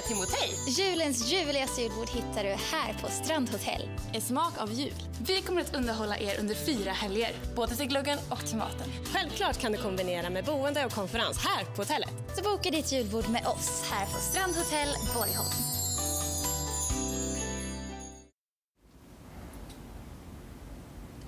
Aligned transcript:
med 0.00 0.08
Timotej. 0.08 0.50
Julens 0.68 1.32
ljuvligaste 1.32 1.82
julbord 1.82 2.08
hittar 2.08 2.42
du 2.42 2.48
här 2.48 2.92
på 3.02 3.08
Strandhotell. 3.08 3.88
En 4.12 4.20
smak 4.20 4.52
av 4.58 4.72
jul. 4.72 4.92
Vi 5.26 5.40
kommer 5.42 5.60
att 5.60 5.74
underhålla 5.76 6.18
er 6.18 6.40
under 6.40 6.54
fyra 6.54 6.90
helger, 6.90 7.32
både 7.56 7.74
till 7.74 7.86
gluggen 7.86 8.18
och 8.30 8.46
till 8.46 8.56
maten. 8.56 8.88
Självklart 9.12 9.58
kan 9.58 9.72
du 9.72 9.78
kombinera 9.78 10.30
med 10.30 10.44
boende 10.44 10.86
och 10.86 10.92
konferens 10.92 11.38
här 11.46 11.64
på 11.64 11.82
hotellet. 11.82 12.14
Så 12.36 12.42
boka 12.42 12.70
ditt 12.70 12.92
julbord 12.92 13.28
med 13.28 13.46
oss 13.46 13.90
här 13.92 14.06
på 14.06 14.18
Strandhotell 14.20 14.88
Borgholm. 15.14 15.50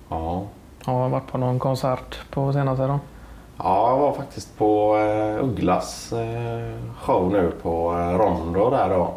Ja. 0.09 0.47
Har 0.83 1.01
jag 1.01 1.09
varit 1.09 1.27
på 1.27 1.37
någon 1.37 1.59
konsert 1.59 2.31
på 2.31 2.53
senaste 2.53 2.87
då? 2.87 2.99
Ja, 3.57 3.89
jag 3.89 3.97
var 3.97 4.13
faktiskt 4.13 4.57
på 4.57 4.97
eh, 4.97 5.43
Ugglas 5.43 6.13
eh, 6.13 6.73
show 7.01 7.31
nu 7.31 7.51
på 7.61 7.93
eh, 7.93 8.17
Rondo 8.17 8.69
där 8.69 8.89
då. 8.89 9.13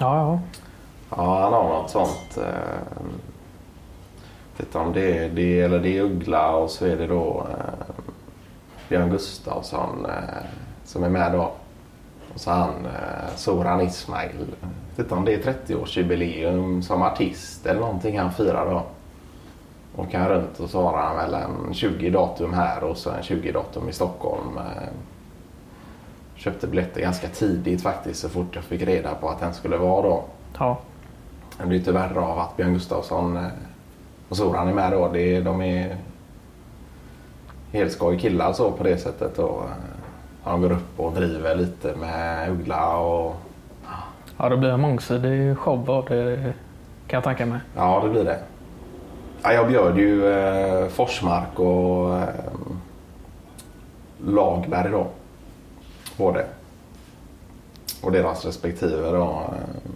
Ja, 0.00 0.16
ja. 0.16 0.38
Ja, 1.16 1.40
han 1.42 1.52
har 1.52 1.68
något 1.68 1.90
sånt. 1.90 2.38
Eh, 2.38 3.04
vet 4.56 4.74
om 4.74 4.92
det 4.92 5.18
är 5.18 5.28
det 5.28 5.60
eller 5.60 5.78
det 5.80 5.98
är 5.98 6.02
Uggla 6.02 6.56
och 6.56 6.70
så 6.70 6.86
är 6.86 6.96
det 6.96 7.06
då 7.06 7.46
eh, 7.50 7.94
Björn 8.88 9.10
Gustafsson 9.10 10.06
eh, 10.06 10.44
som 10.84 11.04
är 11.04 11.08
med 11.08 11.32
då. 11.32 11.50
Och 12.34 12.40
så 12.40 12.50
han 12.50 12.86
eh, 12.86 13.36
Soran 13.36 13.80
Ismail. 13.80 14.46
Vet 14.90 14.98
inte 14.98 15.14
om 15.14 15.24
det 15.24 15.34
är 15.34 15.54
30-årsjubileum 15.66 16.82
som 16.82 17.02
artist 17.02 17.66
eller 17.66 17.80
någonting 17.80 18.18
han 18.18 18.32
firar 18.32 18.70
då. 18.70 18.82
Och 19.96 20.10
kan 20.10 20.28
runt 20.28 20.60
och 20.60 20.70
så 20.70 20.82
har 20.82 20.98
han 20.98 21.16
väl 21.16 21.34
en 21.34 21.74
20 21.74 22.10
datum 22.10 22.52
här 22.54 22.84
och 22.84 22.96
så 22.96 23.10
en 23.10 23.22
20 23.22 23.52
datum 23.52 23.88
i 23.88 23.92
Stockholm. 23.92 24.58
Eh, 24.58 24.88
köpte 26.34 26.66
biljetter 26.66 27.00
ganska 27.00 27.28
tidigt 27.28 27.82
faktiskt 27.82 28.20
så 28.20 28.28
fort 28.28 28.54
jag 28.54 28.64
fick 28.64 28.82
reda 28.82 29.14
på 29.14 29.28
att 29.28 29.40
den 29.40 29.54
skulle 29.54 29.76
vara 29.76 30.02
då. 30.02 30.24
ja. 30.58 30.78
Det 31.58 31.66
blir 31.66 31.80
tyvärr 31.80 32.16
av 32.18 32.38
att 32.38 32.56
Björn 32.56 32.72
Gustafsson 32.72 33.36
eh, 33.36 33.42
och 34.28 34.36
Soran 34.36 34.68
är 34.68 34.72
med 34.72 34.92
då. 34.92 35.08
Det 35.12 35.36
är, 35.36 35.42
de 35.42 35.62
är 35.62 35.96
helt 37.72 37.92
skoj 37.92 38.18
killar 38.18 38.52
så 38.52 38.70
på 38.70 38.84
det 38.84 38.98
sättet. 38.98 39.38
Och, 39.38 39.62
eh, 39.62 39.70
han 40.42 40.60
går 40.60 40.72
upp 40.72 41.00
och 41.00 41.12
driver 41.12 41.54
lite 41.54 41.94
med 41.96 42.50
Uggla 42.50 42.96
och 42.96 43.36
Ja, 44.38 44.48
det 44.48 44.56
blir 44.56 44.70
en 44.70 44.80
mångsidig 44.80 45.58
show 45.58 45.90
av 45.90 46.04
det 46.04 46.54
kan 47.06 47.16
jag 47.16 47.24
tänka 47.24 47.46
mig. 47.46 47.60
ja, 47.76 48.00
det 48.04 48.10
blir 48.10 48.24
det. 48.24 48.38
Ja, 49.44 49.52
jag 49.52 49.68
bjöd 49.68 49.98
ju 49.98 50.28
eh, 50.32 50.88
Forsmark 50.88 51.58
och 51.58 52.16
eh, 52.18 52.28
Lagberg 54.26 54.90
då. 54.90 55.06
Både. 56.16 56.46
Och 58.02 58.12
deras 58.12 58.44
respektive 58.44 59.10
då. 59.10 59.22
Eh, 59.22 59.90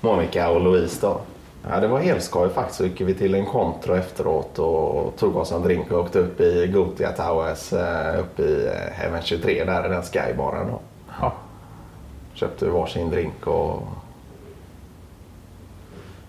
Monica 0.00 0.50
och 0.50 0.60
Louise 0.60 1.06
då. 1.06 1.20
Ja, 1.70 1.80
det 1.80 1.88
var 1.88 1.98
helt 1.98 2.22
skoj 2.22 2.48
faktiskt. 2.50 2.78
Så 2.78 2.84
gick 2.84 3.00
vi 3.00 3.14
till 3.14 3.34
en 3.34 3.46
kontro 3.46 3.94
efteråt 3.94 4.58
och 4.58 5.16
tog 5.16 5.36
oss 5.36 5.52
en 5.52 5.62
drink 5.62 5.92
och 5.92 5.98
åkte 6.00 6.18
upp 6.18 6.40
i 6.40 6.66
Gotia 6.74 7.12
Towers 7.12 7.72
eh, 7.72 8.20
uppe 8.20 8.42
i 8.42 8.66
eh, 8.66 8.92
Heaven 8.92 9.22
23 9.22 9.64
där 9.64 9.86
i 9.86 9.88
den 9.88 10.02
skybaren 10.02 10.66
då. 10.70 10.80
Ja. 11.20 11.32
Köpte 12.34 12.68
varsin 12.70 13.10
drink 13.10 13.46
och... 13.46 13.82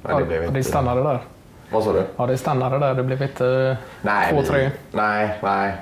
Ja, 0.09 0.15
blev 0.25 0.41
det 0.41 0.47
inte- 0.47 0.63
stannade 0.63 1.03
där. 1.03 1.19
Vad 1.71 1.83
sa 1.83 1.93
du? 1.93 2.03
Ja, 2.17 2.25
det 2.27 2.37
stannade 2.37 2.79
där. 2.79 2.93
Det 2.93 3.03
blev 3.03 3.21
inte 3.21 3.77
Nej, 4.01 4.31
två, 4.33 4.41
vi- 4.41 4.47
tre. 4.47 4.71
Nej, 4.91 5.39
nej. 5.43 5.75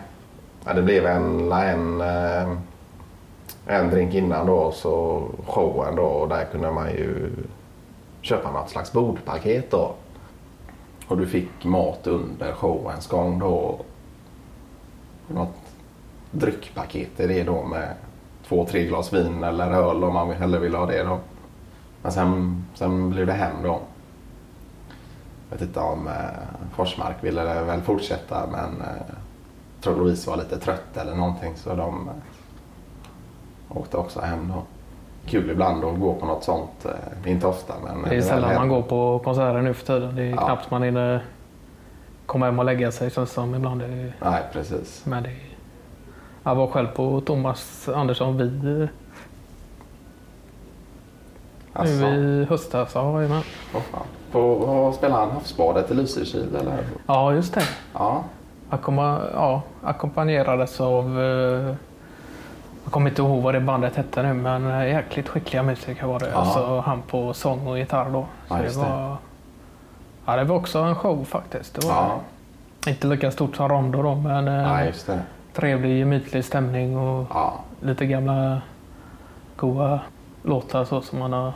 Ja, 0.66 0.74
det 0.74 0.82
blev 0.82 1.06
en, 1.06 1.52
en, 1.52 2.02
eh, 2.02 2.50
en 3.66 3.90
drink 3.90 4.14
innan 4.14 4.46
då, 4.48 4.72
så 4.72 5.24
showen 5.48 5.96
då. 5.96 6.04
Och 6.04 6.30
där 6.30 6.46
kunde 6.52 6.72
man 6.72 6.90
ju 6.90 7.32
köpa 8.22 8.52
något 8.52 8.70
slags 8.70 8.92
bordpaket 8.92 9.72
då. 9.72 9.94
Och 11.08 11.18
du 11.18 11.28
fick 11.28 11.64
mat 11.64 12.08
under 12.08 12.52
showens 12.52 13.08
gång 13.08 13.40
då. 13.40 13.80
Något 15.28 15.56
dryckpaket 16.32 17.20
är 17.20 17.28
det 17.28 17.44
då 17.44 17.64
med 17.64 17.94
två, 18.48 18.66
tre 18.66 18.84
glas 18.84 19.14
vin 19.14 19.44
eller 19.44 19.72
öl 19.72 20.04
om 20.04 20.14
man 20.14 20.32
hellre 20.32 20.60
vill 20.60 20.76
ha 20.76 20.86
det 20.86 21.04
då. 21.04 21.20
Men 22.02 22.12
sen, 22.12 22.66
sen 22.74 23.10
blev 23.10 23.26
det 23.28 23.34
hem 23.34 23.56
då. 23.64 23.80
Jag 25.50 25.58
vet 25.58 25.68
inte 25.68 25.80
om 25.80 26.08
eh, 26.08 26.14
Forsmark 26.76 27.16
ville 27.24 27.64
väl 27.64 27.82
fortsätta 27.82 28.48
men 28.52 28.82
eh, 28.82 29.14
tror 29.82 29.96
Louise 29.96 30.30
var 30.30 30.38
lite 30.38 30.60
trött 30.60 30.98
eller 30.98 31.16
någonting 31.16 31.54
så 31.56 31.70
de 31.76 32.10
eh, 32.10 33.78
åkte 33.78 33.98
också 33.98 34.22
hem 34.22 34.52
då. 34.56 34.64
Kul 35.26 35.50
ibland 35.50 35.84
att 35.86 36.00
gå 36.00 36.14
på 36.14 36.26
något 36.26 36.44
sånt. 36.44 36.86
Eh, 36.86 37.32
inte 37.32 37.48
ofta 37.48 37.74
men... 37.84 38.02
Det 38.10 38.16
är 38.16 38.22
sällan 38.22 38.56
man 38.56 38.70
går 38.70 38.82
på 38.82 39.20
konserter 39.24 39.62
nu 39.62 39.74
för 39.74 39.86
tiden. 39.86 40.16
Det 40.16 40.24
är 40.24 40.30
Ja. 40.30 40.46
knappt 40.46 40.72
man 40.72 40.84
hinner 40.84 41.26
komma 42.26 42.46
hem 42.46 42.60
och 42.60 42.66
lägga 42.66 42.92
sig 42.92 43.12
känns 43.12 43.30
det 43.30 43.34
som 43.34 43.56
ibland. 43.56 43.82
Det 43.82 43.86
är, 43.86 44.16
Nej 44.22 44.44
precis. 44.54 45.06
men 45.06 45.24
det 45.24 45.30
är, 45.30 45.36
jag 46.44 46.56
var 46.56 46.68
själv 46.68 46.88
på 46.88 47.22
Thomas 47.22 47.90
Andersson 47.90 48.38
vid 48.38 48.88
Alltså, 51.76 51.96
nu 51.96 52.42
i 52.42 52.46
höstas. 52.46 52.92
Ja, 52.96 53.22
jajamän. 53.22 53.42
fan. 53.72 54.06
Vad 54.32 54.96
spelar 54.96 55.20
han? 55.20 55.32
Havsbadet 55.32 55.92
i 55.92 55.94
Lysekil 55.94 56.56
eller? 56.56 56.78
ja, 57.08 57.34
just 57.34 57.54
det. 57.54 57.64
Ja. 57.94 58.24
Ackompa 58.70 59.20
ja, 59.34 59.62
ackompanjerades 59.84 60.82
av... 60.82 61.20
Eh, 61.22 61.76
jag 62.84 62.92
kommer 62.92 63.10
inte 63.10 63.22
ihåg 63.22 63.42
vad 63.44 63.54
det 63.54 63.60
bandet 63.60 63.96
hette 63.96 64.24
nu 64.24 64.34
men 64.34 64.88
jäkligt 64.90 65.30
skickliga 65.30 65.64
musiker 65.64 66.06
var 66.08 66.20
det. 66.20 66.30
Ja. 66.30 66.36
Alltså 66.38 66.80
han 66.80 67.02
på 67.02 67.34
sång 67.34 67.68
och 67.68 67.78
gitarr 67.80 68.10
då. 68.10 68.26
Så 68.48 68.54
Ja, 68.56 68.62
det, 68.62 68.78
var, 68.78 69.18
ja, 70.26 70.36
det 70.36 70.44
var 70.44 70.56
också 70.56 70.80
en 70.80 70.96
show 70.96 71.24
faktiskt. 71.26 71.74
Det 71.82 71.88
var 71.88 71.94
Ja. 71.96 72.90
inte 72.92 73.08
lika 73.08 73.32
stort 73.32 73.56
som 73.56 73.70
Rondo 73.70 74.02
då 74.04 74.16
men 74.16 74.48
eh, 74.48 74.86
ja, 75.08 75.16
trevlig 75.54 76.00
gemytlig 76.00 76.46
stämning 76.46 76.98
och 76.98 77.28
lite 77.82 78.06
gamla 78.06 78.62
goa 79.56 80.00
låtar 80.46 80.86
så 80.86 81.02
som 81.02 81.20
man 81.20 81.34
har... 81.34 81.54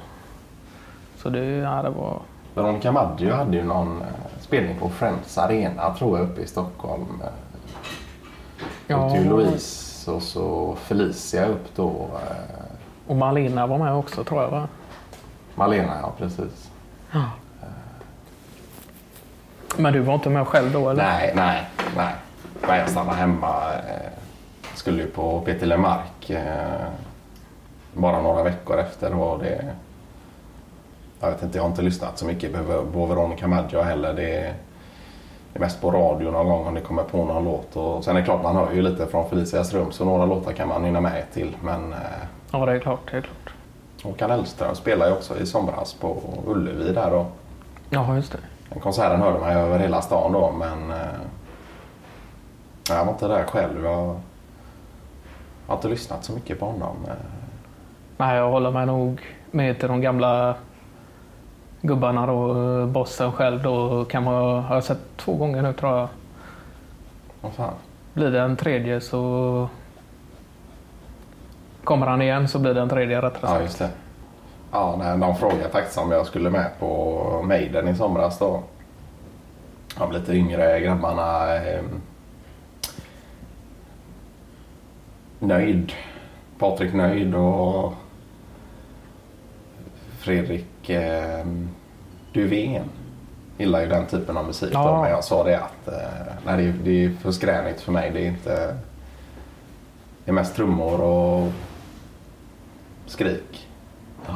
Så 1.18 1.30
det, 1.30 1.40
ja, 1.46 1.82
det 1.82 1.90
var... 1.90 2.20
Veronica 2.56 2.92
Maggio 2.92 3.34
hade 3.34 3.58
ju 3.58 3.64
någon 3.64 4.02
eh, 4.02 4.08
spelning 4.42 4.76
på 4.80 4.90
Friends 4.90 5.38
Arena 5.38 5.94
tror 5.94 6.20
jag 6.20 6.30
uppe 6.30 6.42
i 6.42 6.48
Stockholm. 6.48 7.22
Eh, 7.24 7.30
Ja. 8.88 9.16
ju 9.16 9.30
Louise 9.30 10.12
och 10.12 10.22
så 10.24 10.76
Felicia 10.76 11.46
upp 11.46 11.76
då. 11.76 11.90
Eh, 12.14 12.66
Och 13.08 13.16
Malina 13.16 13.68
var 13.68 13.78
med 13.78 13.94
också 13.94 14.24
tror 14.24 14.42
jag 14.44 14.50
va? 14.50 14.68
Malena, 15.56 15.94
ja 16.02 16.12
precis. 16.18 16.70
Men 19.78 19.94
du 19.94 20.00
var 20.00 20.14
inte 20.14 20.30
med 20.30 20.48
själv 20.48 20.72
då 20.72 20.90
eller? 20.90 21.04
Nej, 21.04 21.34
nej, 21.36 21.68
nej. 21.96 22.14
Nej, 22.68 22.80
jag 22.80 22.90
stannade 22.90 23.18
hemma. 23.18 23.56
Skulle 24.76 25.02
ju 25.04 25.10
på 25.10 25.42
Peter 25.42 25.66
Lemark 25.66 26.32
bara 27.94 28.22
några 28.22 28.44
veckor 28.44 28.78
efter. 28.80 29.14
Och 29.20 29.40
det, 29.40 29.66
jag 31.20 31.30
vet 31.32 31.44
inte, 31.44 31.58
jag 31.58 31.64
har 31.64 31.70
inte 31.70 31.82
lyssnat 31.82 32.18
så 32.18 32.26
mycket 32.26 32.54
på 32.94 33.06
Veronica 33.06 33.48
Maggio 33.48 33.82
heller. 33.82 34.14
Det 34.14 34.36
är, 34.38 34.54
det 35.54 35.58
är 35.58 35.60
mest 35.60 35.82
på 35.82 35.92
radio 35.92 36.32
någon 36.32 36.48
gång 36.50 36.68
om 36.68 36.74
det 36.74 36.82
kommer 36.82 37.04
på 37.04 37.26
någon 37.26 37.44
låt. 37.44 37.76
Och 37.76 38.04
sen 38.04 38.16
är 38.16 38.20
det 38.20 38.26
klart, 38.26 38.44
man 38.44 38.56
hör 38.56 38.72
ju 38.74 38.82
lite 38.82 39.08
från 39.08 39.30
Felicias 39.30 39.74
rum 39.74 39.92
så 39.92 40.06
några 40.06 40.26
låtar 40.26 40.52
kan 40.54 40.68
man 40.68 40.84
hinna 40.84 41.02
med 41.02 41.24
till. 41.34 41.56
Men 41.64 41.94
eh, 41.94 41.98
Ja, 42.52 42.66
det 42.66 42.72
är 42.72 42.80
klart. 42.80 43.00
Det 43.12 43.18
är 43.18 43.22
klart. 43.22 43.54
Håkan 44.04 44.30
Hellström 44.30 44.76
spelade 44.76 45.12
ju 45.12 45.16
också 45.18 45.40
i 45.40 45.46
somras 45.46 45.94
på 45.94 46.18
Ullevi 46.48 46.94
där. 46.94 47.14
Och 47.14 47.26
Ja, 47.90 48.16
just 48.16 48.32
det. 48.32 48.38
den 48.70 48.80
konserten 48.80 49.22
hörde 49.22 49.40
man 49.40 49.52
ju 49.52 49.58
över 49.60 49.80
hela 49.80 50.02
stan 50.02 50.32
då 50.34 50.52
men 50.52 50.92
eh, 50.92 50.98
jag 52.90 53.06
var 53.06 53.12
inte 53.12 53.28
där 53.28 53.44
själv. 53.44 53.86
Jag 53.86 54.16
har 55.68 55.76
inte 55.76 55.88
lyssnat 55.88 56.24
så 56.24 56.32
mycket 56.34 56.60
på 56.60 56.66
honom. 56.66 56.96
Nej, 58.19 58.38
jag 58.38 58.50
håller 58.52 58.72
mig 58.72 58.85
nog 58.85 59.22
med 59.52 59.79
till 59.79 59.88
de 59.88 60.02
gamla 60.02 60.55
gubbarna 61.82 62.26
då. 62.26 62.85
Bossen 62.85 63.32
själv 63.32 63.64
då 63.64 64.05
kan 64.05 64.23
man 64.23 64.64
har 64.64 64.76
jag 64.76 64.84
sett 64.84 65.17
två 65.17 65.35
gånger 65.35 65.61
nu 65.61 65.73
tror 65.73 65.97
jag. 65.97 66.08
Vad 67.41 67.53
fan. 67.53 67.73
Blir 68.14 68.32
det 68.32 68.40
en 68.41 68.55
tredje 68.55 69.02
så 69.02 69.67
kommer 71.84 72.08
han 72.08 72.22
igen 72.22 72.47
så 72.47 72.59
blir 72.59 72.73
det 72.73 72.82
en 72.82 72.90
tredje 72.90 73.17
rättare 73.22 73.40
Ja 73.41 73.47
sagt. 73.47 73.64
just 73.64 73.79
det. 73.79 73.90
Ja, 74.72 74.96
nej, 74.99 75.17
de 75.17 75.35
frågade 75.35 75.70
faktiskt 75.70 75.97
om 75.97 76.11
jag 76.11 76.26
skulle 76.26 76.49
med 76.49 76.70
på 76.79 77.41
Maiden 77.44 77.88
i 77.88 77.96
somras 77.96 78.40
då. 78.40 78.64
De 79.97 80.11
lite 80.11 80.34
yngre 80.34 80.79
grabbarna. 80.79 81.55
Eh, 81.55 81.82
nöjd. 85.40 85.94
Patrik 86.59 86.94
Nöjd 86.94 87.35
och 87.35 87.94
Fredrik 90.20 90.90
eh, 90.90 91.46
Duvén. 92.34 92.84
Gillar 93.58 93.82
ju 93.82 93.88
den 93.88 94.06
typen 94.06 94.38
av 94.38 94.46
musik. 94.46 94.74
Då, 94.74 94.80
Ja. 94.80 95.02
men 95.02 95.12
jag 95.12 95.24
sa 95.24 95.44
det 95.44 95.56
att 95.58 95.88
eh, 95.88 96.34
nej, 96.46 96.58
det, 96.58 96.64
är, 96.70 96.74
det 96.84 97.06
är 97.06 97.10
för 97.10 97.32
skränigt 97.32 97.82
för 97.82 97.92
mig. 97.92 98.12
Det 98.12 98.20
är 98.22 98.28
inte... 98.28 98.76
Det 100.26 100.32
är 100.32 100.34
mest 100.34 100.56
trummor 100.56 101.02
och 101.02 101.48
skrik. 103.06 103.68
Ja, 104.28 104.36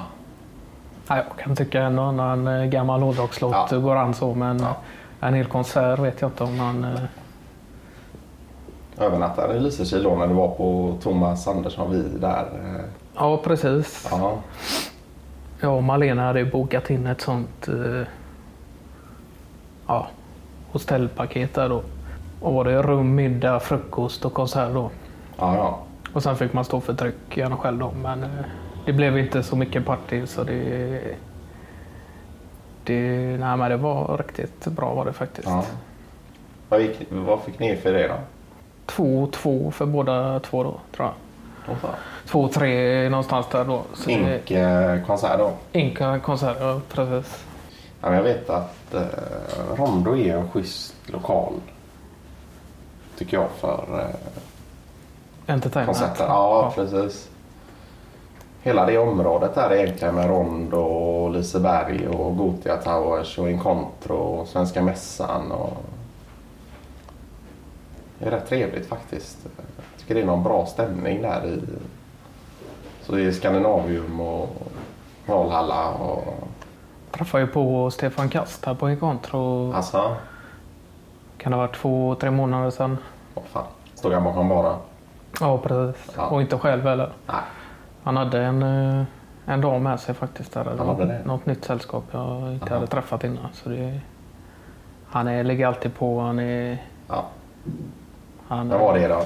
jag 1.07 1.23
kan 1.43 1.55
tycka 1.55 1.81
en 1.81 1.99
och 1.99 2.05
annan 2.05 2.47
eh, 2.47 2.65
gammal 2.65 3.01
hårdrockslåt 3.01 3.55
Ja. 3.71 3.77
går 3.77 3.95
an 3.95 4.13
så, 4.13 4.33
men 4.35 4.59
Ja. 4.59 4.75
en 5.27 5.33
hel 5.33 5.45
konsert 5.45 5.99
vet 5.99 6.21
jag 6.21 6.29
inte 6.29 6.43
om 6.43 6.57
man... 6.57 6.83
eh, 6.83 6.99
Övernattade 8.97 9.53
i 9.53 9.59
Lysekil 9.59 10.03
då 10.03 10.15
när 10.15 10.27
du 10.27 10.33
var 10.33 10.47
på 10.47 10.97
Thomas 11.03 11.47
Andersson 11.47 11.91
vi 11.91 12.19
där. 12.19 12.45
eh, 12.63 12.81
Ja, 13.15 13.37
precis. 13.37 14.07
Ja. 14.11 14.37
Jag 15.63 15.75
och 15.75 15.83
Malena 15.83 16.21
hade 16.21 16.45
bokat 16.45 16.89
in 16.89 17.07
ett 17.07 17.21
sånt 17.21 17.67
eh, 17.67 18.07
ja, 19.87 20.07
hotellpaket 20.71 21.53
där 21.53 21.69
då. 21.69 21.83
Och 22.41 22.53
var 22.53 22.63
det 22.65 22.81
rum, 22.81 23.15
middag, 23.15 23.59
frukost 23.59 24.25
och 24.25 24.33
konsert 24.33 24.73
då. 24.73 24.91
Ja, 25.37 25.55
ja. 25.55 25.79
Och 26.13 26.23
sen 26.23 26.35
fick 26.35 26.53
man 26.53 26.65
stå 26.65 26.81
för 26.81 26.93
tryck 26.93 27.37
gärna 27.37 27.57
själv 27.57 27.79
då. 27.79 27.91
Men 28.01 28.23
eh, 28.23 28.29
det 28.85 28.93
blev 28.93 29.17
inte 29.17 29.43
så 29.43 29.55
mycket 29.55 29.85
party 29.85 30.25
så 30.25 30.43
det... 30.43 31.01
Det, 32.83 33.01
nej, 33.39 33.57
men 33.57 33.69
det 33.69 33.77
var 33.77 34.17
riktigt 34.17 34.65
bra 34.65 34.93
var 34.93 35.05
det 35.05 35.13
faktiskt. 35.13 35.47
ja. 35.47 35.65
Vad, 36.69 36.81
gick, 36.81 37.07
vad 37.09 37.41
fick 37.41 37.59
ni 37.59 37.75
för 37.75 37.93
det 37.93 38.07
då? 38.07 38.15
2-2 38.87 39.71
för 39.71 39.85
båda 39.85 40.39
två 40.39 40.63
då, 40.63 40.79
tror 40.95 41.07
jag. 41.07 41.13
Fan. 41.65 41.95
2-3 42.27 43.09
någonstans 43.09 43.45
där 43.51 43.65
då. 43.65 43.81
Så 43.93 44.09
det- 44.09 44.13
Ink 44.13 44.51
eh, 44.51 45.05
konsert 45.05 45.37
då? 45.39 45.51
Inka 45.71 46.19
konsert, 46.19 46.57
ja 46.59 46.81
precis. 46.93 47.43
Ja, 48.01 48.07
men 48.09 48.13
jag 48.17 48.23
vet 48.23 48.49
att 48.49 48.93
eh, 48.93 49.01
Rondo 49.77 50.17
är 50.17 50.37
en 50.37 50.49
schysst 50.49 50.95
lokal. 51.05 51.53
Tycker 53.17 53.37
jag 53.37 53.47
för 53.59 53.83
eh, 53.99 55.53
Entertainment. 55.53 55.97
konserter. 55.99 56.25
Ja, 56.27 56.71
precis. 56.75 57.29
Hela 58.61 58.85
det 58.85 58.97
området 58.97 59.55
där 59.55 59.73
egentligen 59.73 60.15
med 60.15 60.27
Rondo 60.29 60.77
och 60.81 61.31
Liseberg 61.31 62.07
och 62.07 62.37
Gotia 62.37 62.77
Towers 62.77 63.37
och 63.37 63.49
Incontro 63.51 64.15
och 64.15 64.47
Svenska 64.47 64.81
Mässan. 64.81 65.51
Och... 65.51 65.77
Det 68.23 68.29
är 68.29 68.31
rätt 68.31 68.47
trevligt 68.49 68.85
faktiskt. 68.85 69.37
Jag 69.57 69.99
tycker 69.99 70.15
det 70.15 70.21
är 70.21 70.25
någon 70.25 70.43
bra 70.43 70.65
stämning 70.65 71.21
där 71.21 71.45
i 71.45 71.61
så 73.01 73.15
det 73.15 73.21
är 73.25 73.31
Skandinavium 73.31 74.19
och 74.19 74.49
Valhalla 75.25 75.89
och 75.89 76.47
träffade 77.11 77.43
ju 77.43 77.49
på 77.49 77.91
Stefan 77.91 78.29
Kast 78.29 78.65
här 78.65 78.73
på 78.73 78.89
Incontro. 78.89 79.73
alltså, 79.73 80.15
Kan 81.37 81.51
det 81.51 81.57
ha 81.57 81.61
varit 81.67 81.75
två, 81.75 82.15
tre 82.15 82.31
månader 82.31 82.69
sedan. 82.69 82.97
vad 83.33 83.45
fan. 83.45 83.65
Stod 83.95 84.13
han 84.13 84.23
bakom 84.23 84.49
bara? 84.49 84.77
Ja, 85.39 85.57
precis. 85.57 86.13
Ja. 86.17 86.25
Och 86.27 86.41
inte 86.41 86.57
själv 86.57 86.83
heller. 86.83 87.13
Nej. 87.27 87.35
Han 88.03 88.17
hade 88.17 88.41
en, 88.43 88.63
eh, 88.63 89.03
en 89.45 89.61
dag 89.61 89.81
med 89.81 89.99
sig 89.99 90.15
faktiskt. 90.15 90.53
Där. 90.53 90.65
Han 90.77 90.87
hade 90.87 91.05
det? 91.05 91.21
Något 91.25 91.45
nytt 91.45 91.65
sällskap 91.65 92.03
jag 92.11 92.53
inte 92.53 92.65
Aha. 92.65 92.75
hade 92.75 92.87
träffat 92.87 93.23
innan. 93.23 93.47
Så 93.53 93.69
det, 93.69 93.99
han 95.07 95.27
är, 95.27 95.43
ligger 95.43 95.67
alltid 95.67 95.95
på. 95.95 96.19
Han 96.19 96.39
är... 96.39 96.77
Ja. 97.07 97.25
Han, 98.47 98.69
Vad 98.69 98.79
var 98.79 98.99
det 98.99 99.07
då? 99.07 99.25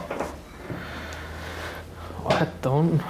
Vad 2.23 2.33
hette 2.33 2.69
hon? 2.69 3.01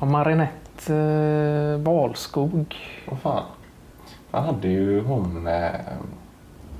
Ja, 0.00 0.04
Marinette 0.06 0.94
eh, 0.94 1.78
Wahlskog. 1.78 2.76
Vad 3.10 3.18
fan. 3.20 3.42
Han 4.30 4.44
hade 4.44 4.68
ju 4.68 5.04
hon... 5.04 5.46
Eh, 5.46 5.70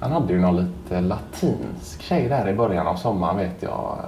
han 0.00 0.12
hade 0.12 0.32
ju 0.32 0.40
någon 0.40 0.56
lite 0.56 1.00
latinsk 1.00 2.02
tjej 2.02 2.28
där 2.28 2.48
i 2.48 2.54
början 2.54 2.86
av 2.86 2.96
sommaren 2.96 3.36
vet 3.36 3.62
jag. 3.62 3.98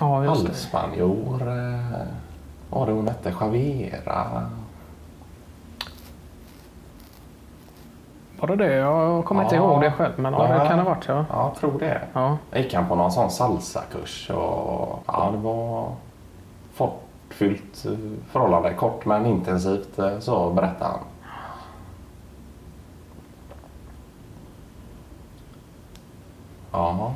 Ja, 0.00 0.24
just 0.24 0.42
det. 0.42 0.48
Halvspanjor. 0.48 1.42
Eh, 1.42 2.06
vad 2.70 2.80
var 2.80 2.86
det 2.86 2.92
hon 2.92 3.08
hette? 3.08 3.34
Javera. 3.40 4.50
Var 8.46 8.56
det 8.56 8.64
det? 8.68 8.74
Jag 8.74 9.24
kommer 9.24 9.42
inte 9.42 9.54
Ja. 9.56 9.62
ihåg 9.62 9.80
det 9.80 9.90
själv. 9.92 10.12
Men 10.16 10.32
ja, 10.32 10.42
det 10.42 10.68
kan 10.68 10.78
det 10.78 10.84
ha 10.84 10.90
varit. 10.90 11.08
Ja. 11.08 11.24
Ja, 11.30 11.44
jag 11.48 11.54
tror 11.60 11.78
det. 11.78 12.00
Ja. 12.12 12.36
Jag 12.50 12.60
gick 12.62 12.74
han 12.74 12.88
på 12.88 12.94
någon 12.94 13.12
sån 13.12 13.30
salsakurs 13.30 14.30
och 14.30 14.98
ja, 15.06 15.28
det 15.32 15.38
var 15.38 15.88
fartfyllt 16.74 17.84
eh, 17.86 17.92
förhållande. 18.32 18.74
Kort 18.74 19.04
men 19.04 19.26
intensivt 19.26 19.98
eh, 19.98 20.18
så 20.18 20.50
berättade 20.50 20.90
han. 20.90 21.00
Ja. 26.72 27.13